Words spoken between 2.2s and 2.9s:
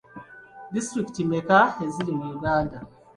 Uganda?